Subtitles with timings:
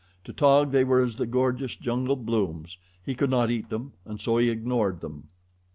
[0.23, 4.19] To Taug they were as the gorgeous jungle blooms he could not eat them and
[4.19, 5.25] so he ignored them.